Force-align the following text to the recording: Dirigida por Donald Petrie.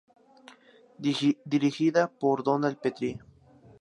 Dirigida 1.45 2.07
por 2.09 2.41
Donald 2.43 2.79
Petrie. 2.81 3.19